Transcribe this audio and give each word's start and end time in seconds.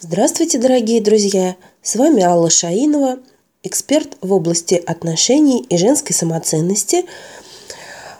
Здравствуйте, 0.00 0.58
дорогие 0.58 1.00
друзья! 1.00 1.56
С 1.82 1.96
вами 1.96 2.22
Алла 2.22 2.50
Шаинова, 2.50 3.18
эксперт 3.64 4.16
в 4.20 4.32
области 4.32 4.74
отношений 4.74 5.66
и 5.68 5.76
женской 5.76 6.14
самоценности. 6.14 7.04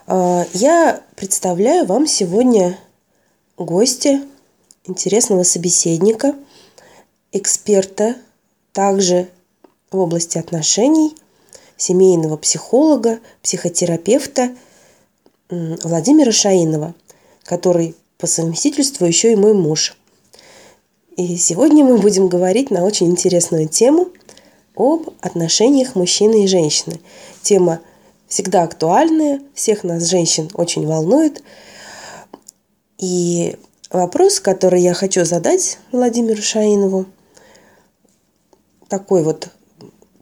А, 0.08 0.44
я 0.54 1.00
представляю 1.14 1.86
вам 1.86 2.08
сегодня 2.08 2.76
гостя, 3.56 4.20
интересного 4.86 5.44
собеседника, 5.44 6.34
эксперта 7.30 8.16
также 8.72 9.28
в 9.92 10.00
области 10.00 10.36
отношений, 10.36 11.14
семейного 11.76 12.36
психолога, 12.38 13.20
психотерапевта 13.40 14.50
Владимира 15.48 16.32
Шаинова, 16.32 16.96
который 17.44 17.94
по 18.18 18.26
совместительству 18.26 19.06
еще 19.06 19.30
и 19.30 19.36
мой 19.36 19.54
муж. 19.54 19.96
И 21.18 21.36
сегодня 21.36 21.84
мы 21.84 21.98
будем 21.98 22.28
говорить 22.28 22.70
на 22.70 22.84
очень 22.84 23.10
интересную 23.10 23.66
тему 23.66 24.10
об 24.76 25.08
отношениях 25.20 25.96
мужчины 25.96 26.44
и 26.44 26.46
женщины. 26.46 27.00
Тема 27.42 27.80
всегда 28.28 28.62
актуальная, 28.62 29.42
всех 29.52 29.82
нас, 29.82 30.04
женщин, 30.04 30.48
очень 30.54 30.86
волнует. 30.86 31.42
И 32.98 33.56
вопрос, 33.90 34.38
который 34.38 34.80
я 34.80 34.94
хочу 34.94 35.24
задать 35.24 35.80
Владимиру 35.90 36.40
Шаинову, 36.40 37.06
такой 38.86 39.24
вот 39.24 39.48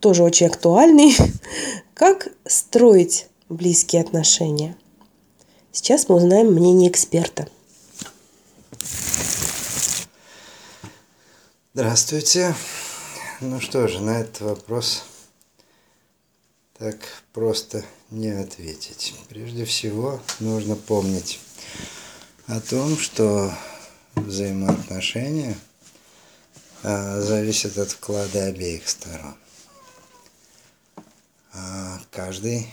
тоже 0.00 0.22
очень 0.22 0.46
актуальный. 0.46 1.14
Как 1.92 2.28
строить 2.46 3.26
близкие 3.50 4.00
отношения? 4.00 4.74
Сейчас 5.72 6.08
мы 6.08 6.16
узнаем 6.16 6.54
мнение 6.54 6.90
эксперта. 6.90 7.48
Здравствуйте. 11.78 12.54
Ну 13.42 13.60
что 13.60 13.86
же, 13.86 14.00
на 14.00 14.20
этот 14.20 14.40
вопрос 14.40 15.04
так 16.78 16.96
просто 17.34 17.84
не 18.10 18.30
ответить. 18.30 19.14
Прежде 19.28 19.66
всего, 19.66 20.18
нужно 20.40 20.74
помнить 20.74 21.38
о 22.46 22.60
том, 22.60 22.96
что 22.96 23.52
взаимоотношения 24.14 25.54
а, 26.82 27.20
зависят 27.20 27.76
от 27.76 27.90
вклада 27.90 28.46
обеих 28.46 28.88
сторон. 28.88 29.36
А 31.52 32.00
каждый 32.10 32.70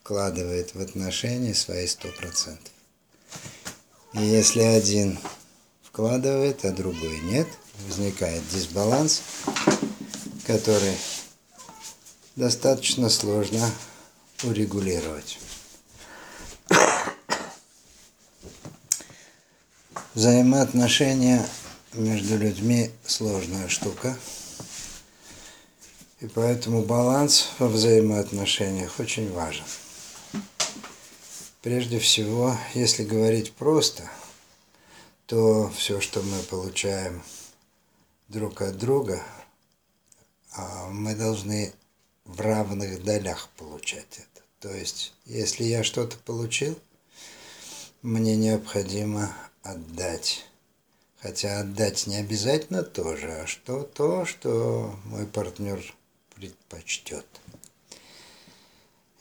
вкладывает 0.00 0.74
в 0.74 0.80
отношения 0.80 1.54
свои 1.54 1.86
сто 1.86 2.08
процентов. 2.08 2.72
И 4.12 4.22
если 4.22 4.62
один 4.62 5.20
вкладывает, 5.84 6.64
а 6.64 6.72
другой 6.72 7.20
нет– 7.20 7.46
возникает 7.86 8.42
дисбаланс, 8.48 9.22
который 10.46 10.96
достаточно 12.36 13.08
сложно 13.08 13.70
урегулировать. 14.42 15.38
Взаимоотношения 20.14 21.44
между 21.94 22.36
людьми 22.36 22.90
сложная 23.04 23.68
штука. 23.68 24.16
И 26.20 26.26
поэтому 26.26 26.82
баланс 26.82 27.48
во 27.58 27.68
взаимоотношениях 27.68 28.98
очень 28.98 29.32
важен. 29.32 29.64
Прежде 31.62 31.98
всего, 31.98 32.56
если 32.74 33.04
говорить 33.04 33.52
просто, 33.52 34.08
то 35.26 35.72
все, 35.76 36.00
что 36.00 36.22
мы 36.22 36.38
получаем 36.42 37.22
друг 38.34 38.62
от 38.62 38.76
друга, 38.76 39.22
а 40.52 40.88
мы 40.88 41.14
должны 41.14 41.72
в 42.24 42.40
равных 42.40 43.04
долях 43.04 43.48
получать 43.56 44.18
это. 44.18 44.44
То 44.58 44.74
есть, 44.74 45.14
если 45.24 45.62
я 45.62 45.84
что-то 45.84 46.16
получил, 46.18 46.76
мне 48.02 48.36
необходимо 48.36 49.32
отдать. 49.62 50.46
Хотя 51.20 51.60
отдать 51.60 52.08
не 52.08 52.16
обязательно 52.16 52.82
тоже, 52.82 53.30
а 53.30 53.46
что 53.46 53.84
то, 53.84 54.26
что 54.26 54.94
мой 55.04 55.26
партнер 55.26 55.80
предпочтет. 56.34 57.26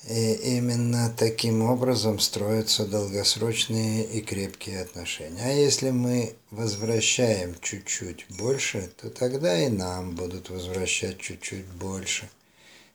И 0.08 0.34
именно 0.58 1.14
таким 1.18 1.62
образом 1.62 2.20
строятся 2.20 2.86
долгосрочные 2.86 4.04
и 4.04 4.20
крепкие 4.20 4.82
отношения. 4.82 5.42
А 5.42 5.50
если 5.50 5.92
мы 5.92 6.36
возвращаем 6.52 7.56
чуть-чуть 7.62 8.26
больше, 8.30 8.92
то 8.98 9.10
тогда 9.10 9.58
и 9.58 9.70
нам 9.70 10.16
будут 10.16 10.50
возвращать 10.50 11.20
чуть-чуть 11.20 11.68
больше. 11.68 12.30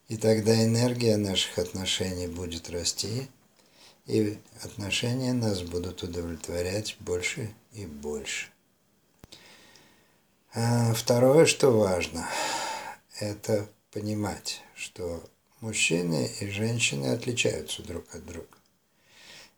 И 0.09 0.19
тогда 0.19 0.63
энергия 0.63 1.17
наших 1.17 1.59
отношений 1.59 2.27
будет 2.27 2.69
расти, 2.69 3.29
и 4.07 4.39
отношения 4.63 5.33
нас 5.33 5.63
будут 5.63 6.03
удовлетворять 6.03 6.97
больше 7.01 7.55
и 7.73 7.87
больше. 7.87 8.49
А 10.55 10.93
второе, 10.93 11.47
что 11.47 11.71
важно, 11.71 12.29
это 13.19 13.67
понимать, 13.93 14.63
что 14.75 15.23
Мужчины 15.61 16.31
и 16.41 16.49
женщины 16.49 17.07
отличаются 17.07 17.83
друг 17.83 18.15
от 18.15 18.25
друга. 18.25 18.47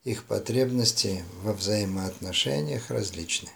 Их 0.04 0.24
потребности 0.24 1.24
во 1.42 1.52
взаимоотношениях 1.52 2.90
различны. 2.90 3.50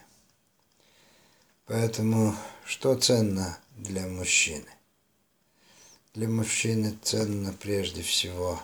Поэтому 1.66 2.36
что 2.66 2.94
ценно 2.96 3.58
для 3.76 4.06
мужчины? 4.06 4.68
Для 6.12 6.28
мужчины 6.28 6.98
ценно 7.02 7.52
прежде 7.52 8.02
всего 8.02 8.62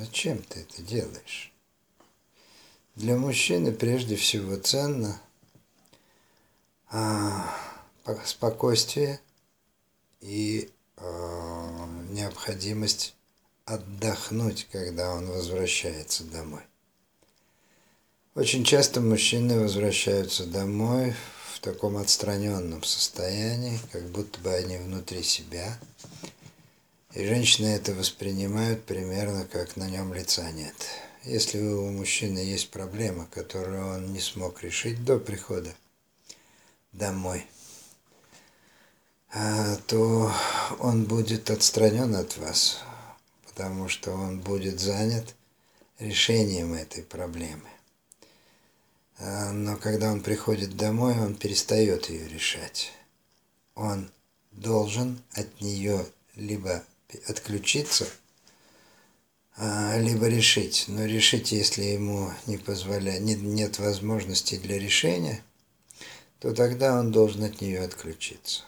Зачем 0.00 0.42
ты 0.42 0.60
это 0.60 0.80
делаешь? 0.80 1.52
Для 2.94 3.16
мужчины 3.16 3.70
прежде 3.72 4.16
всего 4.16 4.56
ценно 4.56 5.20
а, 6.90 7.54
спокойствие 8.24 9.20
и 10.20 10.70
э, 10.96 11.86
необходимость 12.10 13.14
отдохнуть, 13.64 14.66
когда 14.70 15.12
он 15.12 15.26
возвращается 15.26 16.24
домой. 16.24 16.62
Очень 18.34 18.64
часто 18.64 19.00
мужчины 19.00 19.58
возвращаются 19.58 20.46
домой 20.46 21.14
в 21.54 21.60
таком 21.60 21.96
отстраненном 21.96 22.82
состоянии, 22.82 23.78
как 23.92 24.04
будто 24.10 24.40
бы 24.40 24.52
они 24.52 24.76
внутри 24.76 25.22
себя. 25.22 25.78
И 27.14 27.24
женщины 27.24 27.66
это 27.66 27.92
воспринимают 27.92 28.84
примерно 28.84 29.44
как 29.46 29.76
на 29.76 29.88
нем 29.88 30.14
лица 30.14 30.50
нет. 30.52 30.74
Если 31.24 31.58
у 31.58 31.90
мужчины 31.90 32.38
есть 32.38 32.70
проблема, 32.70 33.26
которую 33.26 33.86
он 33.94 34.12
не 34.12 34.20
смог 34.20 34.62
решить 34.62 35.04
до 35.04 35.18
прихода 35.18 35.74
домой– 36.92 37.46
то 39.86 40.32
он 40.80 41.04
будет 41.04 41.50
отстранен 41.50 42.16
от 42.16 42.36
вас, 42.36 42.80
потому 43.46 43.88
что 43.88 44.12
он 44.12 44.40
будет 44.40 44.80
занят 44.80 45.34
решением 46.00 46.74
этой 46.74 47.02
проблемы. 47.02 47.68
А, 49.18 49.52
но 49.52 49.76
когда 49.76 50.10
он 50.10 50.22
приходит 50.22 50.76
домой, 50.76 51.18
он 51.18 51.34
перестает 51.34 52.08
ее 52.08 52.26
решать. 52.28 52.90
Он 53.74 54.10
должен 54.50 55.22
от 55.32 55.60
нее 55.60 56.06
либо 56.36 56.82
отключиться, 57.26 58.06
а, 59.56 59.98
либо 59.98 60.26
решить. 60.26 60.86
Но 60.88 61.04
решить, 61.04 61.52
если 61.52 61.82
ему 61.82 62.32
не 62.46 62.56
позволяет, 62.56 63.20
нет 63.22 63.78
возможности 63.78 64.56
для 64.56 64.78
решения, 64.78 65.42
то 66.38 66.54
тогда 66.54 66.98
он 66.98 67.12
должен 67.12 67.44
от 67.44 67.60
нее 67.60 67.82
отключиться. 67.82 68.62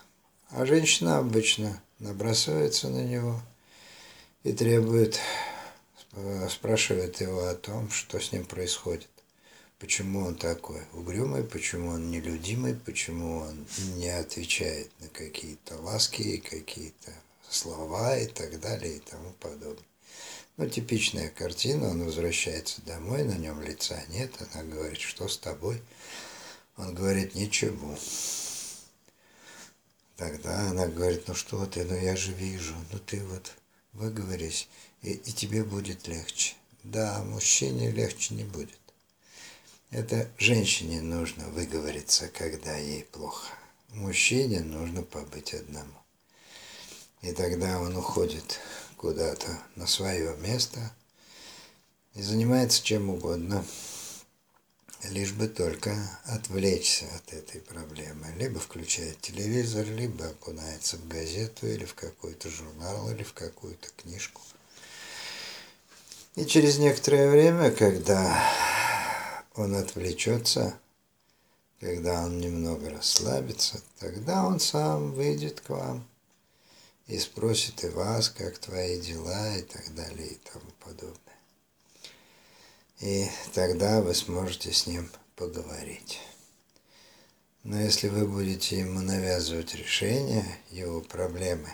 А 0.54 0.66
женщина 0.66 1.16
обычно 1.16 1.82
набрасывается 1.98 2.90
на 2.90 3.02
него 3.02 3.40
и 4.44 4.52
требует, 4.52 5.18
спрашивает 6.50 7.22
его 7.22 7.46
о 7.46 7.54
том, 7.54 7.90
что 7.90 8.20
с 8.20 8.32
ним 8.32 8.44
происходит. 8.44 9.08
Почему 9.78 10.26
он 10.26 10.34
такой 10.34 10.82
угрюмый, 10.92 11.42
почему 11.42 11.92
он 11.92 12.10
нелюдимый, 12.10 12.74
почему 12.74 13.38
он 13.38 13.66
не 13.96 14.10
отвечает 14.10 14.90
на 15.00 15.08
какие-то 15.08 15.76
ласки, 15.78 16.36
какие-то 16.36 17.12
слова 17.48 18.18
и 18.18 18.26
так 18.26 18.60
далее 18.60 18.96
и 18.96 19.00
тому 19.00 19.30
подобное. 19.40 19.82
Ну, 20.58 20.68
типичная 20.68 21.30
картина, 21.30 21.88
он 21.88 22.04
возвращается 22.04 22.82
домой, 22.82 23.24
на 23.24 23.38
нем 23.38 23.62
лица 23.62 23.98
нет, 24.10 24.30
она 24.52 24.64
говорит, 24.64 25.00
что 25.00 25.28
с 25.28 25.38
тобой? 25.38 25.80
Он 26.76 26.94
говорит, 26.94 27.34
ничего. 27.34 27.96
Тогда 30.22 30.70
она 30.70 30.86
говорит, 30.86 31.26
ну 31.26 31.34
что 31.34 31.66
ты, 31.66 31.82
ну 31.82 31.96
я 31.96 32.14
же 32.14 32.32
вижу, 32.32 32.76
ну 32.92 33.00
ты 33.00 33.24
вот 33.24 33.54
выговорись, 33.92 34.68
и, 35.02 35.14
и 35.14 35.32
тебе 35.32 35.64
будет 35.64 36.06
легче. 36.06 36.54
Да, 36.84 37.24
мужчине 37.24 37.90
легче 37.90 38.34
не 38.34 38.44
будет. 38.44 38.78
Это 39.90 40.30
женщине 40.38 41.02
нужно 41.02 41.48
выговориться, 41.48 42.28
когда 42.28 42.76
ей 42.76 43.02
плохо. 43.02 43.52
Мужчине 43.88 44.60
нужно 44.60 45.02
побыть 45.02 45.54
одному. 45.54 45.98
И 47.22 47.32
тогда 47.32 47.80
он 47.80 47.96
уходит 47.96 48.60
куда-то 48.96 49.58
на 49.74 49.88
свое 49.88 50.36
место 50.36 50.94
и 52.14 52.22
занимается 52.22 52.80
чем 52.84 53.10
угодно, 53.10 53.64
лишь 55.10 55.32
бы 55.32 55.48
только 55.48 55.96
отвлечься 56.24 57.06
от 57.16 57.32
этой 57.32 57.60
проблемы. 57.60 58.26
Либо 58.36 58.58
включает 58.60 59.20
телевизор, 59.20 59.86
либо 59.86 60.26
окунается 60.26 60.96
в 60.96 61.08
газету 61.08 61.66
или 61.66 61.84
в 61.84 61.94
какой-то 61.94 62.48
журнал, 62.48 63.10
или 63.10 63.22
в 63.22 63.32
какую-то 63.32 63.88
книжку. 63.96 64.40
И 66.34 66.46
через 66.46 66.78
некоторое 66.78 67.30
время, 67.30 67.70
когда 67.70 68.42
он 69.54 69.74
отвлечется, 69.76 70.78
когда 71.80 72.22
он 72.22 72.38
немного 72.38 72.90
расслабится, 72.90 73.82
тогда 73.98 74.46
он 74.46 74.60
сам 74.60 75.12
выйдет 75.12 75.60
к 75.60 75.70
вам 75.70 76.06
и 77.06 77.18
спросит 77.18 77.84
и 77.84 77.88
вас, 77.88 78.30
как 78.30 78.56
твои 78.58 79.00
дела 79.00 79.56
и 79.56 79.62
так 79.62 79.94
далее 79.94 80.28
и 80.28 80.38
тому 80.50 80.70
подобное. 80.80 81.31
И 83.02 83.28
тогда 83.52 84.00
вы 84.00 84.14
сможете 84.14 84.72
с 84.72 84.86
ним 84.86 85.10
поговорить. 85.34 86.20
Но 87.64 87.80
если 87.80 88.08
вы 88.08 88.28
будете 88.28 88.78
ему 88.78 89.00
навязывать 89.00 89.74
решение 89.74 90.44
его 90.70 91.00
проблемы 91.00 91.68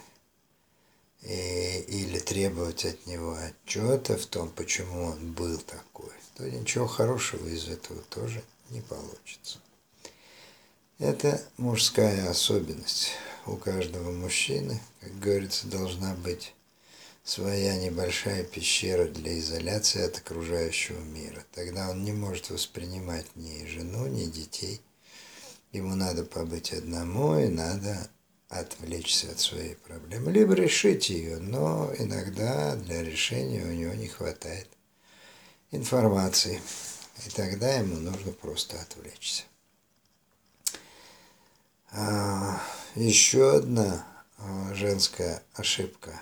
и, 1.20 1.80
или 1.86 2.19
требовать 2.19 2.86
от 2.86 3.06
него 3.06 3.36
отчета 3.36 4.16
в 4.16 4.25
том, 4.25 4.48
почему 4.48 5.04
он 5.04 5.32
был 5.32 5.58
такой, 5.58 6.12
то 6.34 6.48
ничего 6.48 6.86
хорошего 6.86 7.46
из 7.46 7.69
этого 7.69 8.00
тоже 8.08 8.42
не 8.70 8.80
получится. 8.80 9.58
Это 10.98 11.42
мужская 11.58 12.30
особенность. 12.30 13.10
У 13.44 13.56
каждого 13.56 14.12
мужчины, 14.12 14.80
как 15.00 15.19
говорится, 15.19 15.66
должна 15.66 16.14
быть 16.14 16.54
своя 17.28 17.76
небольшая 17.76 18.42
пещера 18.42 19.04
для 19.04 19.38
изоляции 19.38 20.02
от 20.02 20.16
окружающего 20.16 20.98
мира. 21.00 21.44
Тогда 21.52 21.90
он 21.90 22.02
не 22.02 22.12
может 22.12 22.48
воспринимать 22.48 23.26
ни 23.36 23.66
жену, 23.66 24.06
ни 24.06 24.25
детей. 24.25 24.80
Ему 25.72 25.94
надо 25.94 26.25
побыть 26.25 26.72
одному 26.72 27.38
и 27.38 27.48
надо 27.48 28.08
отвлечься 28.48 29.30
от 29.30 29.40
своей 29.40 29.75
проблемы, 29.75 30.32
либо 30.32 30.54
решить 30.54 31.10
ее, 31.10 31.36
но 31.36 31.92
иногда 31.98 32.76
для 32.76 33.02
решения 33.02 33.62
у 33.62 33.72
него 33.72 33.92
не 33.92 34.08
хватает 34.08 34.66
информации, 35.70 36.62
и 37.26 37.30
тогда 37.30 37.75
ему 37.75 37.96
нужно 37.96 38.32
просто 38.32 38.80
отвлечься. 38.80 39.42
А, 41.90 42.58
еще 42.94 43.56
одна 43.56 44.06
а, 44.38 44.72
женская 44.72 45.42
ошибка, 45.52 46.19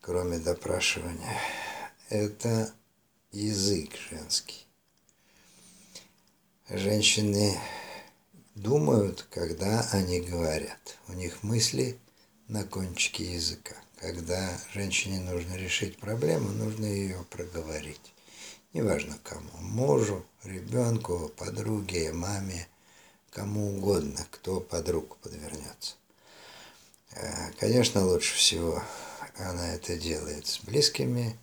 кроме 0.00 0.38
допрашивания, 0.38 1.38
это 2.08 2.72
язык 3.32 3.90
женский. 4.10 4.66
Женщины 6.68 7.58
думают, 8.54 9.26
когда 9.30 9.80
они 9.92 10.20
говорят. 10.20 10.98
У 11.08 11.12
них 11.12 11.42
мысли 11.42 11.98
на 12.48 12.64
кончике 12.64 13.24
языка. 13.34 13.74
Когда 14.00 14.58
женщине 14.72 15.20
нужно 15.20 15.54
решить 15.56 15.98
проблему, 15.98 16.50
нужно 16.50 16.86
ее 16.86 17.24
проговорить. 17.28 18.12
Неважно 18.72 19.18
кому. 19.22 19.50
Мужу, 19.60 20.24
ребенку, 20.44 21.30
подруге, 21.36 22.12
маме, 22.12 22.66
кому 23.30 23.76
угодно, 23.76 24.26
кто 24.30 24.60
под 24.60 24.88
руку 24.88 25.16
подвернется. 25.22 25.96
Э, 27.12 27.50
конечно, 27.58 28.06
лучше 28.06 28.36
всего 28.36 28.82
она 29.48 29.74
это 29.74 29.96
делает 29.96 30.46
с 30.46 30.60
близкими 30.60 31.38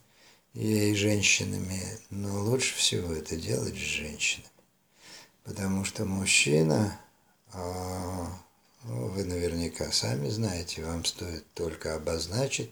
ей 0.54 0.96
женщинами, 0.96 1.82
но 2.10 2.44
лучше 2.44 2.76
всего 2.76 3.14
это 3.14 3.36
делать 3.36 3.76
с 3.76 3.78
женщинами. 3.78 4.50
Потому 5.44 5.86
что 5.86 6.06
мужчина 6.06 7.00
а, 7.54 8.28
ну, 8.84 9.08
вы 9.08 9.24
наверняка 9.24 9.92
сами 9.92 10.30
знаете, 10.30 10.84
вам 10.84 11.06
стоит 11.06 11.46
только 11.54 11.96
обозначить 11.96 12.72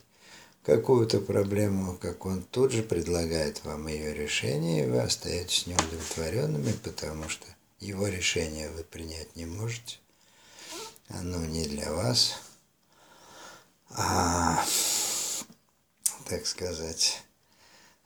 какую-то 0.63 1.19
проблему, 1.19 1.98
как 1.98 2.25
он 2.25 2.42
тут 2.42 2.72
же 2.72 2.83
предлагает 2.83 3.63
вам 3.63 3.88
ее 3.88 4.13
решение, 4.13 4.86
и 4.86 4.89
вы 4.89 5.00
остаетесь 5.01 5.68
неудовлетворенными, 5.68 6.72
потому 6.83 7.30
что 7.30 7.45
его 7.80 8.07
решение 8.07 8.69
вы 8.72 8.83
принять 8.83 9.36
не 9.36 9.45
можете. 9.45 9.98
Оно 11.10 11.45
не 11.45 11.66
для 11.66 11.92
вас. 11.94 12.39
А, 13.92 14.63
так 16.27 16.45
сказать, 16.45 17.22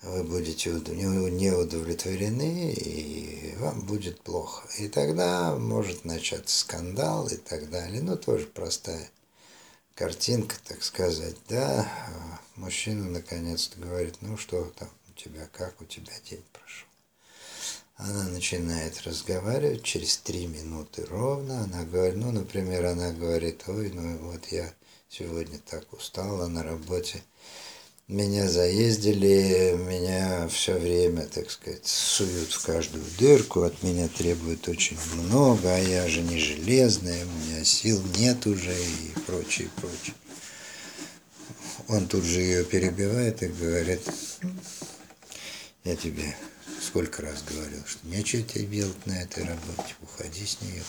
вы 0.01 0.23
будете 0.23 0.69
не 0.69 1.51
удовлетворены, 1.51 2.73
и 2.73 3.55
вам 3.57 3.81
будет 3.81 4.21
плохо. 4.21 4.67
И 4.77 4.87
тогда 4.87 5.55
может 5.55 6.05
начаться 6.05 6.57
скандал 6.57 7.27
и 7.27 7.35
так 7.35 7.69
далее. 7.69 8.01
Ну, 8.01 8.15
тоже 8.17 8.45
простая 8.45 9.09
картинка, 9.95 10.55
так 10.65 10.83
сказать. 10.83 11.35
Да, 11.49 11.91
мужчина 12.55 13.09
наконец-то 13.09 13.79
говорит, 13.79 14.15
ну 14.21 14.37
что 14.37 14.63
там 14.77 14.89
у 15.09 15.13
тебя, 15.13 15.47
как 15.51 15.81
у 15.81 15.85
тебя 15.85 16.13
день 16.29 16.43
прошел. 16.53 16.87
Она 17.97 18.23
начинает 18.29 19.01
разговаривать, 19.01 19.83
через 19.83 20.17
три 20.17 20.47
минуты 20.47 21.05
ровно 21.05 21.65
она 21.65 21.83
говорит, 21.83 22.15
ну, 22.15 22.31
например, 22.31 22.85
она 22.85 23.11
говорит, 23.11 23.63
ой, 23.67 23.91
ну 23.93 24.17
вот 24.19 24.45
я 24.53 24.73
сегодня 25.09 25.59
так 25.69 25.91
устала 25.91 26.47
на 26.47 26.63
работе, 26.63 27.21
меня 28.09 28.49
заездили, 28.49 29.77
меня 29.77 30.47
все 30.47 30.73
время, 30.79 31.27
так 31.27 31.51
сказать, 31.51 31.85
суют 31.85 32.51
в 32.51 32.65
каждую 32.65 33.05
дырку, 33.19 33.61
от 33.61 33.83
меня 33.83 34.07
требуют 34.07 34.67
очень 34.67 34.97
много, 35.13 35.75
а 35.75 35.77
я 35.77 36.07
же 36.07 36.21
не 36.21 36.39
железная, 36.39 37.23
у 37.23 37.29
меня 37.29 37.63
сил 37.63 38.01
нет 38.17 38.47
уже 38.47 38.73
и 38.73 39.19
прочее, 39.27 39.69
прочее. 39.75 40.15
Он 41.87 42.07
тут 42.07 42.23
же 42.23 42.41
ее 42.41 42.65
перебивает 42.65 43.43
и 43.43 43.47
говорит, 43.47 44.01
«Ну, 44.41 44.51
я 45.83 45.95
тебе 45.95 46.35
сколько 46.81 47.21
раз 47.21 47.43
говорил, 47.43 47.83
что 47.85 48.07
нечего 48.07 48.41
тебе 48.41 48.65
делать 48.65 49.05
на 49.05 49.21
этой 49.21 49.43
работе, 49.43 49.95
уходи 50.01 50.45
с 50.47 50.59
нее. 50.61 50.83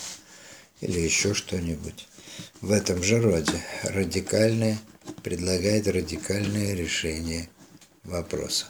Или 0.81 1.01
еще 1.01 1.35
что-нибудь. 1.35 2.09
В 2.61 2.73
этом 2.73 3.03
же 3.03 3.21
роде 3.21 3.61
радикальные 3.83 4.79
предлагает 5.23 5.87
радикальное 5.87 6.75
решение 6.75 7.49
вопроса. 8.05 8.67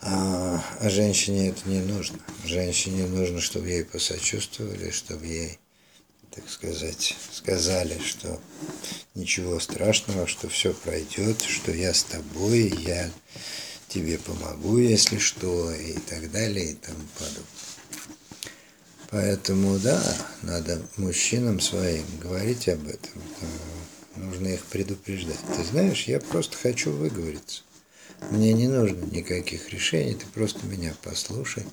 А, 0.00 0.64
а 0.80 0.90
женщине 0.90 1.50
это 1.50 1.68
не 1.68 1.80
нужно. 1.80 2.18
Женщине 2.44 3.06
нужно, 3.06 3.40
чтобы 3.40 3.68
ей 3.68 3.84
посочувствовали, 3.84 4.90
чтобы 4.90 5.26
ей, 5.26 5.58
так 6.34 6.48
сказать, 6.48 7.16
сказали, 7.30 8.00
что 8.04 8.40
ничего 9.14 9.60
страшного, 9.60 10.26
что 10.26 10.48
все 10.48 10.74
пройдет, 10.74 11.40
что 11.42 11.70
я 11.70 11.94
с 11.94 12.02
тобой, 12.02 12.74
я 12.84 13.10
тебе 13.86 14.18
помогу, 14.18 14.78
если 14.78 15.18
что, 15.18 15.72
и 15.72 15.92
так 15.92 16.32
далее, 16.32 16.72
и 16.72 16.74
тому 16.74 17.04
подобное. 17.18 17.46
Поэтому, 19.12 19.78
да, 19.78 20.02
надо 20.42 20.82
мужчинам 20.96 21.60
своим 21.60 22.04
говорить 22.20 22.68
об 22.68 22.88
этом 22.88 23.22
нужно 24.16 24.48
их 24.48 24.64
предупреждать. 24.66 25.38
Ты 25.56 25.64
знаешь, 25.64 26.04
я 26.04 26.20
просто 26.20 26.56
хочу 26.56 26.90
выговориться. 26.90 27.62
Мне 28.30 28.52
не 28.52 28.68
нужно 28.68 29.04
никаких 29.04 29.70
решений, 29.70 30.14
ты 30.14 30.26
просто 30.26 30.64
меня 30.66 30.94
послушай. 31.02 31.64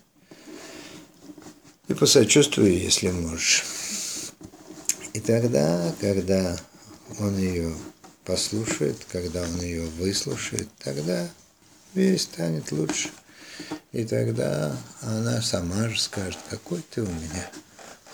И 1.88 1.93
посочувствуй, 1.93 2.72
если 2.72 3.10
можешь. 3.10 3.65
И 5.13 5.19
тогда, 5.19 5.93
когда 6.00 6.58
он 7.19 7.38
ее 7.38 7.74
послушает, 8.25 8.98
когда 9.12 9.41
он 9.43 9.62
ее 9.62 9.86
выслушает, 9.98 10.69
тогда 10.84 11.27
весь 11.93 12.24
станет 12.24 12.72
лучше. 12.72 13.10
И 13.92 14.06
тогда 14.06 14.75
она 15.01 15.42
сама 15.42 15.89
же 15.89 16.00
скажет, 16.00 16.39
какой 16.50 16.82
ты 16.82 17.01
у 17.01 17.08
меня 17.08 17.50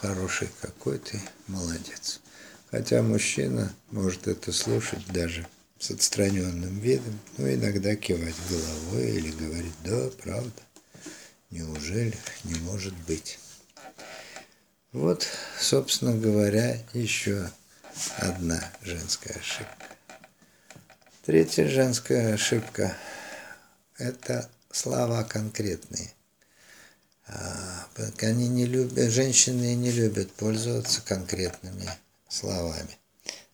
хороший, 0.02 0.50
какой 0.62 1.00
ты 1.00 1.20
молодец. 1.48 2.22
Хотя 2.72 3.02
мужчина 3.02 3.74
может 3.92 4.28
это 4.28 4.52
слушать 4.52 5.06
даже 5.08 5.46
с 5.80 5.92
отстраненным 5.92 6.80
видом, 6.80 7.20
но 7.38 7.52
иногда 7.52 7.96
кивать 7.96 8.36
головой 8.50 9.12
или 9.12 9.32
говорить 9.32 9.74
«да, 9.84 10.10
правда, 10.24 10.62
неужели, 11.52 12.18
не 12.44 12.56
может 12.62 12.94
быть». 13.08 13.40
Вот, 14.92 15.28
собственно 15.60 16.16
говоря, 16.16 16.80
еще 16.94 17.50
одна 18.18 18.64
женская 18.82 19.34
ошибка. 19.34 19.88
Третья 21.25 21.68
женская 21.68 22.34
ошибка– 22.34 22.96
это 23.98 24.50
слова 24.75 25.24
конкретные. 25.24 26.13
А, 27.27 27.88
Они 28.22 28.50
не 28.50 28.65
любят, 28.65 29.12
женщины 29.12 29.74
не 29.75 29.91
любят 29.91 30.32
пользоваться 30.34 31.01
конкретными 31.01 31.89
словами 32.27 32.98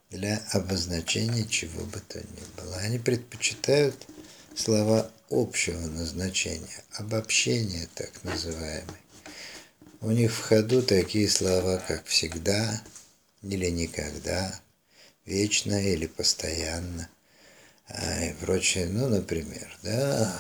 для 0.10 0.42
обозначения 0.52 1.46
чего 1.46 1.84
бы 1.86 2.00
то 2.00 2.20
ни 2.20 2.44
было. 2.58 2.76
Они 2.78 2.98
предпочитают 2.98 3.96
слова 4.56 5.10
общего 5.30 5.80
назначения, 5.80 6.84
обобщения 6.94 7.88
так 7.96 8.12
называемые. 8.24 9.00
У 10.02 10.10
них 10.10 10.34
в 10.34 10.42
ходу 10.42 10.82
такие 10.82 11.30
слова, 11.30 11.82
как 11.88 12.06
всегда 12.08 12.84
или 13.44 13.70
никогда, 13.70 14.60
вечно 15.26 15.80
или 15.82 16.08
постоянно 16.08 17.08
и 18.22 18.34
прочее. 18.40 18.88
Ну, 18.88 19.08
например, 19.08 19.78
да, 19.84 20.40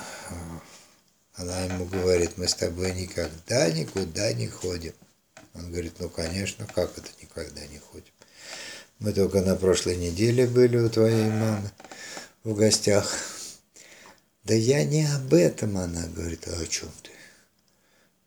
она 1.35 1.61
ему 1.61 1.85
говорит, 1.85 2.37
мы 2.37 2.47
с 2.47 2.53
тобой 2.53 2.93
никогда 2.93 3.69
никуда 3.71 4.33
не 4.33 4.47
ходим. 4.47 4.93
Он 5.53 5.69
говорит, 5.69 5.95
ну, 5.99 6.09
конечно, 6.09 6.65
как 6.67 6.97
это 6.97 7.09
никогда 7.21 7.65
не 7.67 7.79
ходим? 7.79 8.13
Мы 8.99 9.13
только 9.13 9.41
на 9.41 9.55
прошлой 9.55 9.97
неделе 9.97 10.45
были 10.45 10.77
у 10.77 10.89
твоей 10.89 11.29
мамы 11.29 11.71
в 12.43 12.53
гостях. 12.55 13.13
Да 14.43 14.53
я 14.53 14.83
не 14.83 15.05
об 15.05 15.33
этом, 15.33 15.77
она 15.77 16.07
говорит, 16.07 16.47
а 16.47 16.59
о 16.59 16.67
чем 16.67 16.89
ты? 17.01 17.11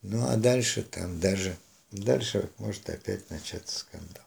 Ну, 0.03 0.29
а 0.29 0.37
дальше 0.37 0.83
там 0.83 1.19
даже, 1.21 1.57
дальше 1.91 2.51
может 2.59 2.91
опять 2.91 3.31
начаться 3.31 3.79
скандал. 3.79 4.24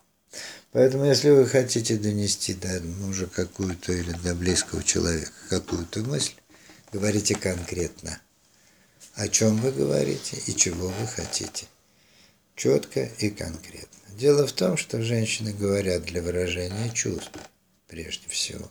Поэтому, 0.71 1.05
если 1.05 1.29
вы 1.29 1.47
хотите 1.47 1.97
донести 1.97 2.53
до 2.53 2.81
мужа 2.81 3.27
какую-то 3.27 3.93
или 3.93 4.11
до 4.23 4.35
близкого 4.35 4.83
человека 4.83 5.31
какую-то 5.49 6.01
мысль, 6.01 6.33
говорите 6.91 7.35
конкретно, 7.35 8.19
о 9.15 9.27
чем 9.27 9.57
вы 9.57 9.71
говорите 9.71 10.37
и 10.45 10.55
чего 10.55 10.87
вы 10.87 11.07
хотите. 11.07 11.65
Четко 12.55 13.03
и 13.19 13.29
конкретно. 13.29 14.15
Дело 14.17 14.47
в 14.47 14.51
том, 14.51 14.77
что 14.77 15.01
женщины 15.01 15.53
говорят 15.53 16.03
для 16.03 16.21
выражения 16.21 16.89
чувств, 16.91 17.31
прежде 17.87 18.27
всего. 18.29 18.69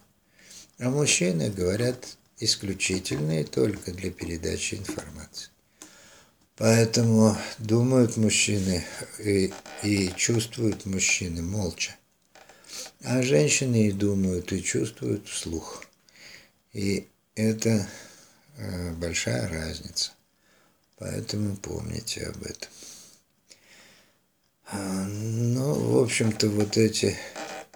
А 0.79 0.91
мужчины 0.91 1.51
говорят 1.51 2.17
исключительно 2.39 3.41
и 3.41 3.45
только 3.45 3.93
для 3.93 4.11
передачи 4.11 4.75
информации. 4.75 5.51
Поэтому 6.57 7.37
думают 7.59 8.17
мужчины 8.17 8.85
и, 9.19 9.53
и 9.83 10.11
чувствуют 10.17 10.87
мужчины 10.87 11.43
молча. 11.43 11.95
А 13.05 13.23
женщины 13.23 13.89
и 13.89 13.93
думают, 13.93 14.53
и 14.53 14.63
чувствуют 14.63 15.29
вслух. 15.29 15.85
И 16.73 17.09
это 17.35 17.87
э, 18.57 18.93
большая 18.93 19.49
разница. 19.49 20.13
Поэтому 20.99 21.57
помните 21.57 22.25
об 22.25 22.43
этом. 22.43 22.71
А, 24.69 25.05
ну, 25.07 25.75
в 25.75 26.03
общем-то, 26.03 26.49
вот 26.49 26.79
эти 26.79 27.17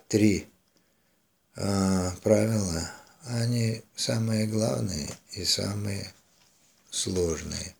три 0.08 0.46
а, 1.54 2.12
правила, 2.22 2.90
они 3.24 3.82
самые 3.94 4.46
главные 4.46 5.10
и 5.32 5.44
самые 5.44 6.12
сложные. 6.90 7.74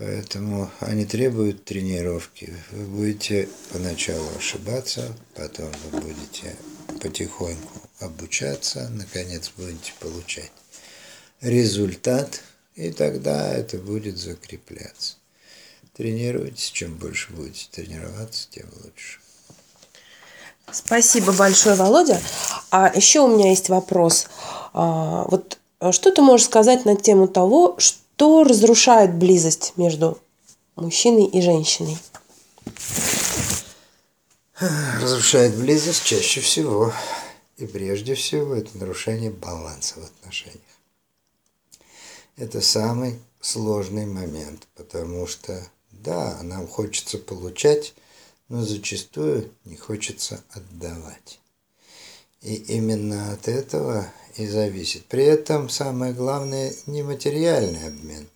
Поэтому 0.00 0.70
они 0.80 1.04
требуют 1.04 1.66
тренировки. 1.66 2.54
Вы 2.70 2.84
будете 2.86 3.50
поначалу 3.70 4.26
ошибаться, 4.34 5.12
потом 5.34 5.70
вы 5.84 6.00
будете 6.00 6.56
потихоньку 7.02 7.82
обучаться, 7.98 8.88
наконец 8.94 9.52
будете 9.58 9.92
получать 10.00 10.52
результат, 11.42 12.40
и 12.76 12.90
тогда 12.92 13.52
это 13.52 13.76
будет 13.76 14.16
закрепляться. 14.16 15.16
Тренируйтесь, 15.94 16.70
чем 16.70 16.94
больше 16.94 17.30
будете 17.34 17.66
тренироваться, 17.70 18.48
тем 18.50 18.68
лучше. 18.82 19.18
Спасибо 20.72 21.32
большое, 21.32 21.74
Володя. 21.74 22.18
А 22.70 22.90
еще 22.94 23.20
у 23.20 23.28
меня 23.28 23.50
есть 23.50 23.68
вопрос. 23.68 24.28
А, 24.72 25.26
вот 25.28 25.58
а 25.78 25.92
что 25.92 26.10
ты 26.10 26.22
можешь 26.22 26.46
сказать 26.46 26.86
на 26.86 26.96
тему 26.96 27.28
того, 27.28 27.74
что 27.78 28.00
разрушает 28.44 29.14
близость 29.14 29.72
между 29.76 30.18
мужчиной 30.76 31.24
и 31.24 31.40
женщиной? 31.40 31.96
Разрушает 35.00 35.56
близость 35.56 36.04
чаще 36.04 36.40
всего 36.40 36.92
и 37.56 37.66
прежде 37.66 38.14
всего 38.14 38.54
это 38.54 38.76
нарушение 38.76 39.30
баланса 39.30 40.00
в 40.00 40.04
отношениях. 40.04 40.60
Это 42.36 42.60
самый 42.60 43.18
сложный 43.40 44.04
момент, 44.06 44.68
потому 44.74 45.26
что 45.26 45.66
да, 45.90 46.38
нам 46.42 46.66
хочется 46.68 47.16
получать, 47.16 47.94
но 48.48 48.62
зачастую 48.62 49.50
не 49.64 49.76
хочется 49.76 50.42
отдавать. 50.50 51.40
И 52.42 52.54
именно 52.54 53.32
от 53.32 53.48
этого 53.48 54.10
и 54.36 54.46
зависит. 54.46 55.06
При 55.06 55.24
этом 55.24 55.68
самое 55.68 56.12
главное 56.12 56.72
не 56.86 57.02
материальный 57.02 57.86
обмен, 57.86 58.28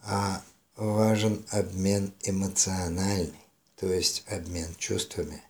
а 0.00 0.42
важен 0.76 1.44
обмен 1.50 2.12
эмоциональный, 2.22 3.32
то 3.76 3.92
есть 3.92 4.24
обмен 4.28 4.74
чувствами, 4.78 5.42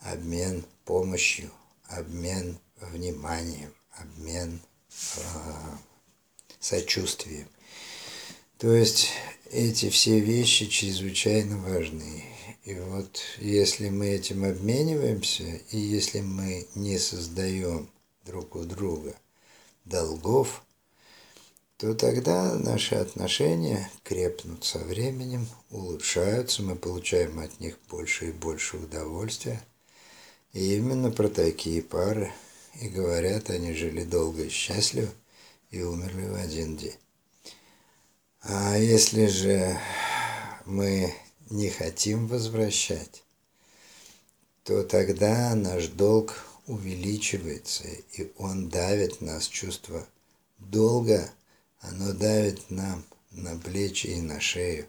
обмен 0.00 0.64
помощью, 0.84 1.50
обмен 1.88 2.58
вниманием, 2.80 3.72
обмен 3.92 4.60
э, 5.16 5.20
сочувствием. 6.60 7.48
То 8.58 8.72
есть 8.72 9.10
эти 9.50 9.90
все 9.90 10.20
вещи 10.20 10.66
чрезвычайно 10.66 11.58
важны. 11.58 12.24
И 12.64 12.74
вот 12.74 13.20
если 13.38 13.90
мы 13.90 14.08
этим 14.08 14.44
обмениваемся, 14.44 15.60
и 15.70 15.78
если 15.78 16.20
мы 16.20 16.66
не 16.74 16.98
создаем 16.98 17.90
друг 18.24 18.56
у 18.56 18.64
друга 18.64 19.14
долгов, 19.84 20.62
то 21.76 21.94
тогда 21.94 22.54
наши 22.54 22.94
отношения 22.94 23.90
крепнут 24.02 24.64
со 24.64 24.78
временем, 24.78 25.46
улучшаются, 25.70 26.62
мы 26.62 26.76
получаем 26.76 27.38
от 27.40 27.60
них 27.60 27.78
больше 27.88 28.28
и 28.28 28.32
больше 28.32 28.78
удовольствия. 28.78 29.62
И 30.52 30.76
именно 30.76 31.10
про 31.10 31.28
такие 31.28 31.82
пары 31.82 32.32
и 32.80 32.88
говорят, 32.88 33.50
они 33.50 33.74
жили 33.74 34.04
долго 34.04 34.44
и 34.44 34.48
счастливо 34.48 35.10
и 35.70 35.82
умерли 35.82 36.26
в 36.26 36.34
один 36.34 36.76
день. 36.76 36.96
А 38.40 38.76
если 38.76 39.26
же 39.26 39.78
мы 40.64 41.12
не 41.50 41.70
хотим 41.70 42.26
возвращать, 42.28 43.24
то 44.62 44.82
тогда 44.84 45.54
наш 45.54 45.88
долг 45.88 46.34
увеличивается, 46.66 47.84
и 48.12 48.32
он 48.38 48.68
давит 48.68 49.20
нас, 49.20 49.46
чувство 49.46 50.06
долга, 50.58 51.30
оно 51.80 52.12
давит 52.12 52.70
нам 52.70 53.04
на 53.30 53.58
плечи 53.58 54.06
и 54.06 54.20
на 54.20 54.40
шею. 54.40 54.86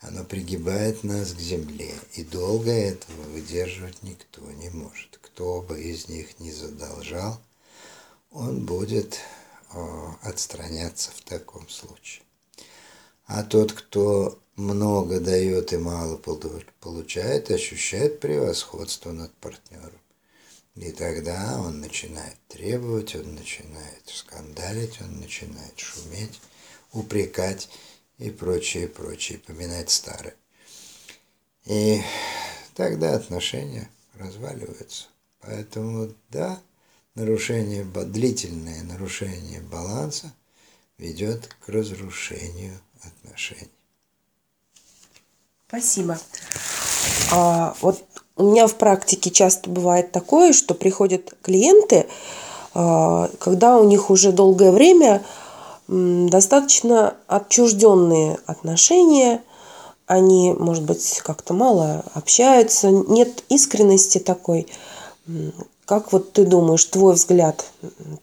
Оно 0.00 0.24
пригибает 0.24 1.04
нас 1.04 1.32
к 1.32 1.38
земле, 1.38 1.94
и 2.14 2.22
долго 2.22 2.70
этого 2.70 3.22
выдерживать 3.22 4.02
никто 4.02 4.42
не 4.52 4.68
может. 4.70 5.18
Кто 5.22 5.62
бы 5.62 5.80
из 5.80 6.08
них 6.08 6.38
не 6.38 6.52
задолжал, 6.52 7.40
он 8.30 8.64
будет 8.64 9.18
о, 9.72 10.16
отстраняться 10.22 11.10
в 11.10 11.22
таком 11.22 11.68
случае. 11.68 12.22
А 13.26 13.42
тот, 13.42 13.72
кто 13.72 14.38
много 14.54 15.18
дает 15.18 15.72
и 15.72 15.76
мало 15.76 16.16
получает, 16.16 17.50
ощущает 17.50 18.20
превосходство 18.20 19.12
над 19.12 19.32
партнером. 19.34 20.00
И 20.76 20.92
тогда 20.92 21.58
он 21.58 21.80
начинает 21.80 22.36
требовать, 22.48 23.14
он 23.16 23.34
начинает 23.34 24.02
скандалить, 24.06 25.00
он 25.00 25.20
начинает 25.20 25.78
шуметь, 25.78 26.38
упрекать 26.92 27.70
и 28.18 28.30
прочее, 28.30 28.86
прочее, 28.86 29.38
поминать 29.38 29.90
старое. 29.90 30.34
И 31.64 32.02
тогда 32.74 33.14
отношения 33.14 33.88
разваливаются. 34.14 35.06
Поэтому, 35.40 36.12
да, 36.28 36.60
нарушение, 37.14 37.84
длительное 37.84 38.82
нарушение 38.82 39.62
баланса 39.62 40.32
ведет 40.98 41.56
к 41.64 41.70
разрушению 41.70 42.78
отношений. 43.02 43.70
Спасибо. 45.68 46.18
А, 47.32 47.74
вот 47.80 48.06
у 48.36 48.44
меня 48.44 48.66
в 48.66 48.74
практике 48.74 49.30
часто 49.30 49.70
бывает 49.70 50.12
такое, 50.12 50.52
что 50.52 50.74
приходят 50.74 51.34
клиенты, 51.42 52.06
а, 52.74 53.30
когда 53.38 53.78
у 53.78 53.84
них 53.84 54.10
уже 54.10 54.32
долгое 54.32 54.70
время 54.70 55.22
достаточно 55.88 57.14
отчужденные 57.28 58.38
отношения, 58.46 59.42
они, 60.06 60.52
может 60.52 60.84
быть, 60.84 61.20
как-то 61.24 61.54
мало 61.54 62.04
общаются, 62.12 62.90
нет 62.90 63.44
искренности 63.48 64.18
такой. 64.18 64.66
Как 65.84 66.12
вот 66.12 66.32
ты 66.32 66.44
думаешь, 66.44 66.84
твой 66.84 67.14
взгляд 67.14 67.64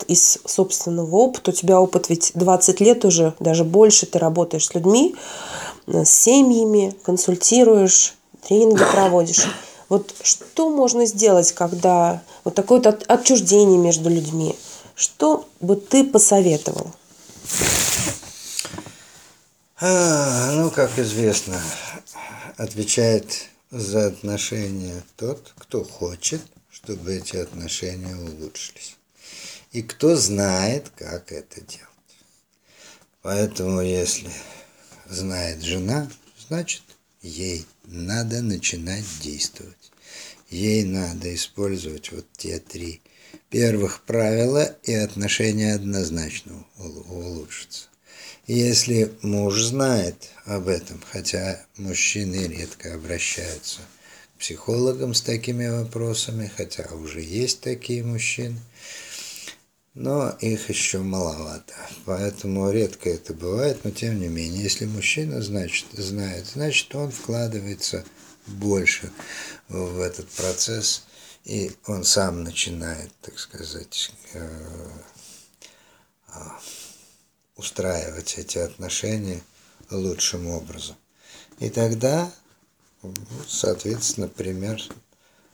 из 0.08 0.40
собственного 0.46 1.16
опыта, 1.16 1.52
у 1.52 1.54
тебя 1.54 1.80
опыт 1.80 2.10
ведь 2.10 2.32
20 2.36 2.80
лет 2.82 3.06
уже, 3.06 3.34
даже 3.40 3.64
больше 3.64 4.06
ты 4.06 4.20
работаешь 4.20 4.68
с 4.68 4.74
людьми, 4.76 5.16
с 5.88 6.10
семьями, 6.10 6.94
консультируешь, 7.04 8.16
тренинги 8.46 8.84
проводишь. 8.92 9.48
Вот 9.90 10.14
что 10.24 10.70
можно 10.70 11.06
сделать, 11.06 11.52
когда 11.52 12.24
вот 12.44 12.56
такое 12.56 12.82
вот 12.82 13.06
отчуждение 13.08 13.78
между 13.78 14.10
людьми? 14.10 14.56
Что 14.96 15.48
бы 15.60 15.76
ты 15.76 16.04
посоветовал? 16.04 16.94
А, 19.80 20.52
ну, 20.54 20.72
как 20.72 20.98
известно, 20.98 21.60
отвечает 22.58 23.50
за 23.72 24.08
отношения 24.08 25.04
тот, 25.18 25.54
кто 25.58 25.84
хочет, 25.84 26.42
чтобы 26.70 27.16
эти 27.16 27.38
отношения 27.38 28.16
улучшились. 28.16 28.96
И 29.72 29.82
кто 29.82 30.16
знает, 30.16 30.90
как 30.96 31.32
это 31.32 31.62
делать. 31.62 31.90
Поэтому, 33.24 33.82
если 33.82 34.30
знает 35.10 35.62
жена, 35.64 36.08
значит, 36.48 36.84
ей 37.24 37.66
надо 37.86 38.42
начинать 38.42 39.06
действовать. 39.22 39.92
Ей 40.50 40.84
надо 40.84 41.34
использовать 41.34 42.12
вот 42.12 42.28
те 42.38 42.60
три 42.60 43.02
первых 43.50 44.02
правила, 44.02 44.76
и 44.84 44.94
отношения 44.94 45.74
однозначно 45.74 46.64
улучшатся. 46.78 47.88
Если 48.46 49.12
муж 49.22 49.62
знает 49.62 50.30
об 50.46 50.68
этом, 50.68 51.02
хотя 51.12 51.66
мужчины 51.78 52.48
редко 52.48 52.94
обращаются 52.94 53.80
к 54.36 54.40
психологам 54.40 55.14
с 55.14 55.22
такими 55.22 55.68
вопросами, 55.68 56.52
хотя 56.56 56.84
уже 56.94 57.22
есть 57.22 57.62
такие 57.62 58.04
мужчины, 58.04 58.60
но 59.94 60.30
их 60.40 60.70
еще 60.70 61.00
маловато. 61.00 61.74
Поэтому 62.06 62.72
редко 62.72 63.10
это 63.10 63.34
бывает, 63.34 63.84
но 63.84 63.92
тем 63.92 64.20
не 64.20 64.28
менее, 64.28 64.64
если 64.64 64.86
мужчина 64.86 65.42
значит, 65.42 65.88
знает, 65.94 66.48
значит 66.48 66.94
он 66.96 67.12
вкладывается 67.12 68.04
больше 68.48 69.12
в 69.70 70.00
этот 70.00 70.28
процесс, 70.30 71.04
и 71.46 71.72
он 71.86 72.04
сам 72.04 72.44
начинает, 72.44 73.12
так 73.22 73.38
сказать, 73.38 74.12
э, 74.34 74.88
а, 76.30 76.60
устраивать 77.56 78.38
эти 78.38 78.58
отношения 78.58 79.42
лучшим 79.92 80.48
образом. 80.48 80.96
И 81.60 81.70
тогда, 81.70 82.32
соответственно, 83.48 84.28
пример 84.28 84.82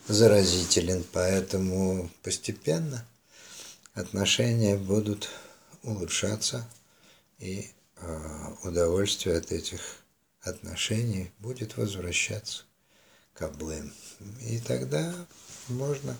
заразителен, 0.08 1.04
поэтому 1.12 2.10
постепенно 2.24 3.06
отношения 4.00 4.78
будут 4.78 5.30
улучшаться, 5.84 6.68
и 7.38 7.70
э, 7.98 8.54
удовольствие 8.64 9.38
от 9.38 9.52
этих 9.52 9.82
отношений 10.42 11.32
будет 11.40 11.78
возвращаться 11.78 12.64
к 13.34 13.42
обоим. 13.42 13.94
И 14.42 14.60
тогда 14.60 15.14
можно 15.68 16.18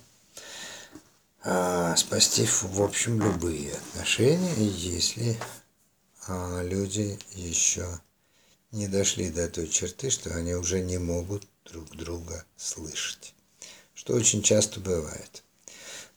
э, 1.44 1.96
спасти, 1.98 2.46
в 2.46 2.82
общем, 2.82 3.22
любые 3.22 3.74
отношения, 3.74 4.54
если 4.58 5.38
а 6.28 6.62
люди 6.62 7.18
еще 7.34 8.00
не 8.72 8.88
дошли 8.88 9.32
до 9.32 9.48
той 9.50 9.68
черты, 9.68 10.12
что 10.12 10.30
они 10.36 10.54
уже 10.54 10.80
не 10.82 11.00
могут 11.00 11.48
друг 11.66 11.90
друга 11.96 12.46
слышать, 12.56 13.34
что 13.96 14.14
очень 14.14 14.44
часто 14.44 14.80
бывает. 14.80 15.44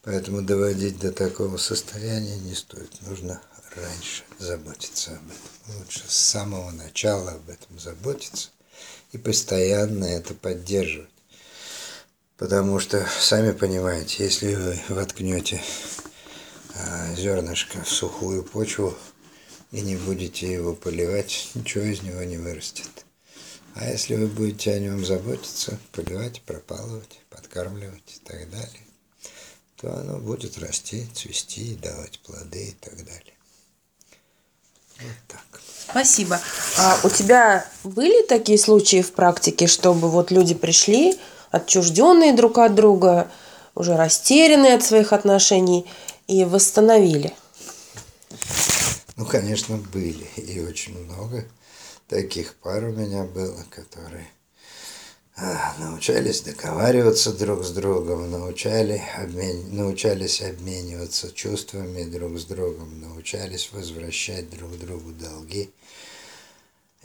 Поэтому 0.02 0.42
доводить 0.42 0.98
до 0.98 1.12
такого 1.12 1.56
состояния 1.56 2.36
не 2.36 2.54
стоит. 2.54 2.90
Нужно 3.02 3.40
раньше 3.76 4.24
заботиться 4.38 5.12
об 5.12 5.24
этом. 5.24 5.78
Лучше 5.78 6.02
с 6.08 6.16
самого 6.16 6.70
начала 6.70 7.32
об 7.32 7.48
этом 7.48 7.78
заботиться 7.78 8.50
и 9.12 9.18
постоянно 9.18 10.04
это 10.04 10.34
поддерживать. 10.34 11.08
Потому 12.36 12.80
что, 12.80 13.06
сами 13.20 13.52
понимаете, 13.52 14.24
если 14.24 14.54
вы 14.54 14.80
воткнете 14.88 15.62
а, 16.74 17.14
зернышко 17.14 17.82
в 17.84 17.88
сухую 17.88 18.42
почву, 18.42 18.96
и 19.70 19.80
не 19.80 19.96
будете 19.96 20.52
его 20.52 20.74
поливать, 20.74 21.50
ничего 21.54 21.84
из 21.84 22.02
него 22.02 22.22
не 22.24 22.36
вырастет. 22.36 22.90
А 23.74 23.88
если 23.88 24.16
вы 24.16 24.26
будете 24.26 24.72
о 24.72 24.78
нем 24.78 25.04
заботиться, 25.04 25.78
поливать, 25.92 26.42
пропалывать, 26.42 27.20
подкармливать 27.30 28.16
и 28.16 28.26
так 28.26 28.50
далее, 28.50 28.86
то 29.82 29.92
оно 29.98 30.18
будет 30.18 30.58
расти, 30.58 31.06
цвести, 31.12 31.74
давать 31.74 32.20
плоды 32.20 32.68
и 32.68 32.72
так 32.72 32.96
далее. 32.96 33.34
Вот 35.00 35.16
так. 35.26 35.60
Спасибо. 35.90 36.40
А 36.78 37.00
у 37.02 37.10
тебя 37.10 37.66
были 37.82 38.24
такие 38.26 38.58
случаи 38.58 39.02
в 39.02 39.12
практике, 39.12 39.66
чтобы 39.66 40.08
вот 40.08 40.30
люди 40.30 40.54
пришли, 40.54 41.18
отчужденные 41.50 42.32
друг 42.32 42.58
от 42.58 42.76
друга, 42.76 43.28
уже 43.74 43.96
растерянные 43.96 44.74
от 44.74 44.84
своих 44.84 45.12
отношений 45.12 45.90
и 46.28 46.44
восстановили? 46.44 47.34
Ну, 49.16 49.26
конечно, 49.26 49.76
были. 49.76 50.28
И 50.36 50.60
очень 50.60 50.96
много 50.96 51.44
таких 52.06 52.54
пар 52.54 52.84
у 52.84 52.92
меня 52.92 53.24
было, 53.24 53.64
которые 53.70 54.28
научались 55.36 56.42
договариваться 56.42 57.32
друг 57.32 57.64
с 57.64 57.70
другом, 57.70 58.30
научали 58.30 59.02
обмен... 59.16 59.74
научались 59.74 60.42
обмениваться 60.42 61.32
чувствами 61.32 62.04
друг 62.04 62.38
с 62.38 62.44
другом, 62.44 63.00
научались 63.00 63.72
возвращать 63.72 64.50
друг 64.50 64.78
другу 64.78 65.12
долги 65.12 65.70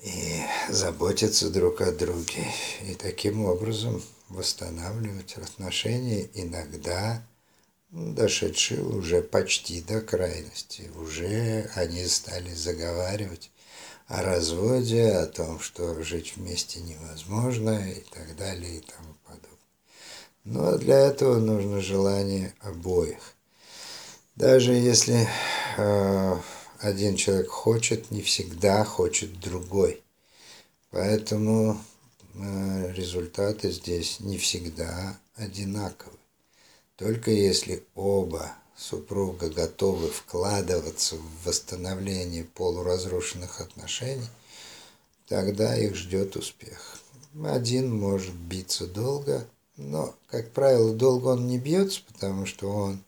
и 0.04 0.42
заботиться 0.70 1.50
друг 1.50 1.82
о 1.82 1.92
друге. 1.92 2.46
И 2.88 2.96
таким 2.96 3.46
образом 3.46 4.04
восстанавливать 4.30 5.36
отношения 5.38 6.30
иногда 6.34 7.24
дошедшие 7.92 8.84
уже 8.84 9.22
почти 9.22 9.82
до 9.82 10.02
крайности. 10.02 10.92
Уже 10.98 11.70
они 11.76 12.06
стали 12.06 12.54
заговаривать 12.54 13.50
о 14.08 14.22
разводе, 14.22 15.12
о 15.12 15.26
том, 15.26 15.60
что 15.60 16.02
жить 16.02 16.34
вместе 16.38 16.80
невозможно 16.80 17.90
и 17.90 18.02
так 18.12 18.36
далее 18.36 18.78
и 18.78 18.82
тому 18.82 19.16
подобное. 19.26 19.48
Но 20.46 20.78
для 20.78 20.98
этого 21.00 21.38
нужно 21.38 21.82
желание 21.82 22.54
обоих. 22.62 23.36
Даже 24.36 24.72
если 24.74 25.28
э, 25.78 26.38
один 26.80 27.16
человек 27.16 27.50
хочет, 27.50 28.12
не 28.12 28.22
всегда 28.22 28.86
хочет 28.86 29.40
другой. 29.40 30.02
Поэтому 30.92 31.82
э, 32.36 32.94
результаты 32.94 33.72
здесь 33.72 34.20
не 34.20 34.38
всегда 34.38 35.20
одинаковы. 35.36 36.17
Только 36.98 37.30
если 37.30 37.84
оба 37.94 38.54
супруга 38.76 39.50
готовы 39.50 40.10
вкладываться 40.10 41.16
в 41.16 41.46
восстановление 41.46 42.44
полуразрушенных 42.44 43.62
отношений, 43.62 44.28
тогда 45.28 45.78
их 45.78 45.96
ждет 45.96 46.36
успех. 46.36 47.00
Один 47.44 47.96
может 47.96 48.34
биться 48.34 48.88
долго, 48.88 49.48
но, 49.76 50.16
как 50.28 50.52
правило, 50.52 50.92
долго 50.92 51.28
он 51.28 51.48
не 51.48 51.60
бьется, 51.60 52.02
потому 52.08 52.48
что 52.48 52.70
он 52.70 53.04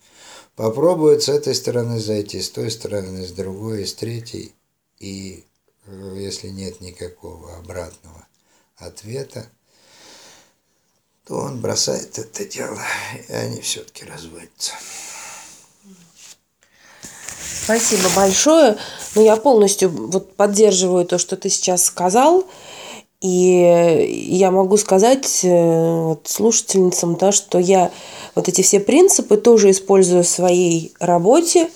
попробует 0.56 1.24
с 1.24 1.30
этой 1.30 1.56
стороны 1.56 2.00
зайти, 2.00 2.42
с 2.42 2.52
той 2.52 2.70
стороны, 2.70 3.26
с 3.26 3.32
другой, 3.32 3.88
с 3.88 3.96
третьей, 3.96 4.54
и 5.00 5.46
э, 5.88 6.16
если 6.16 6.50
нет 6.50 6.80
никакого 6.80 7.58
обратного 7.58 8.28
ответа, 8.78 9.50
то 11.30 11.36
он 11.36 11.62
бросает 11.62 12.18
это 12.18 12.44
дело, 12.44 12.82
и 13.28 13.32
они 13.32 13.62
все-таки 13.62 14.04
разводятся. 14.04 14.74
Спасибо 17.64 18.10
большое. 18.16 18.78
Ну, 19.14 19.24
я 19.24 19.36
полностью 19.36 19.92
вот 19.92 20.34
поддерживаю 20.36 21.06
то, 21.06 21.20
что 21.20 21.38
ты 21.38 21.50
сейчас 21.50 21.86
сказал. 21.86 22.46
И 23.22 24.26
я 24.30 24.50
могу 24.50 24.78
сказать 24.78 25.42
э, 25.44 26.04
вот, 26.04 26.22
слушательницам, 26.26 27.16
да, 27.16 27.32
что 27.32 27.60
я 27.60 27.92
вот 28.34 28.48
эти 28.48 28.62
все 28.62 28.80
принципы 28.80 29.38
тоже 29.38 29.70
использую 29.70 30.24
в 30.24 30.28
своей 30.28 30.94
работе. 31.00 31.70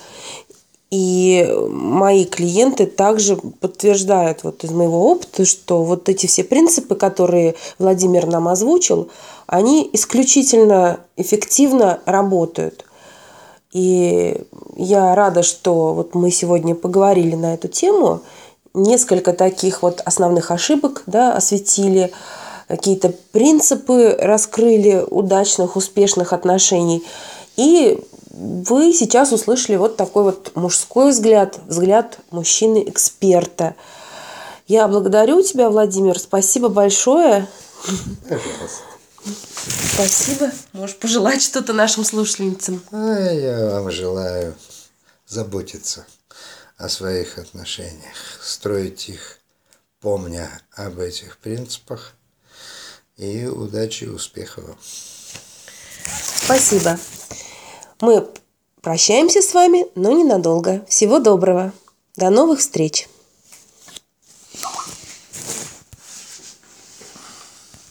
И 0.94 1.52
мои 1.72 2.24
клиенты 2.24 2.86
также 2.86 3.36
подтверждают 3.36 4.44
вот 4.44 4.64
из 4.64 4.70
моего 4.70 5.10
опыта, 5.10 5.44
что 5.44 5.82
вот 5.82 6.08
эти 6.08 6.28
все 6.28 6.44
принципы, 6.44 6.94
которые 6.94 7.56
Владимир 7.80 8.28
нам 8.28 8.48
озвучил, 8.48 9.10
они 9.48 9.90
исключительно 9.92 11.00
эффективно 11.18 12.00
работают. 12.06 12.86
И 13.72 14.40
я 14.76 15.16
рада, 15.16 15.42
что 15.42 15.96
вот 15.96 16.14
мы 16.14 16.30
сегодня 16.30 16.76
поговорили 16.76 17.34
на 17.34 17.56
эту 17.56 17.70
тему, 17.70 18.22
несколько 18.76 19.34
таких 19.34 19.82
вот 19.82 20.00
основных 20.06 20.52
ошибок 20.52 21.02
да, 21.08 21.34
осветили, 21.36 22.12
какие-то 22.68 23.12
принципы 23.32 24.16
раскрыли 24.20 25.04
удачных, 25.10 25.76
успешных 25.76 26.34
отношений. 26.34 27.04
И 27.56 28.00
вы 28.34 28.93
сейчас 28.93 29.32
услышали 29.32 29.76
вот 29.76 29.96
такой 29.96 30.24
вот 30.24 30.56
мужской 30.56 31.12
взгляд, 31.12 31.60
взгляд 31.67 32.17
мужчины-эксперта. 32.32 33.76
Я 34.67 34.88
благодарю 34.88 35.41
тебя, 35.43 35.69
Владимир. 35.69 36.17
Спасибо 36.17 36.69
большое. 36.69 37.48
Пожалуйста. 38.28 38.84
Спасибо. 39.93 40.52
Можешь 40.74 40.98
пожелать 40.98 41.41
что-то 41.41 41.74
нашим 41.74 42.04
слушательницам. 42.04 42.82
А 42.91 43.32
я 43.32 43.69
вам 43.69 43.91
желаю 43.91 44.56
заботиться 45.28 46.06
о 46.78 46.89
своих 46.89 47.38
отношениях, 47.38 48.15
строить 48.41 49.10
их, 49.10 49.39
помня 50.02 50.50
об 50.72 51.00
этих 51.00 51.38
принципах. 51.38 52.13
И 53.15 53.46
удачи 53.46 54.06
и 54.06 54.10
успехов 54.10 54.63
вам. 54.65 54.78
Спасибо. 56.46 56.98
Мы 58.04 58.28
прощаемся 58.82 59.42
с 59.42 59.54
вами, 59.54 59.86
но 59.96 60.12
ненадолго. 60.12 60.86
Всего 60.89 61.20
доброго. 61.20 61.72
До 62.18 62.32
новых 62.32 62.60
встреч. 62.60 63.08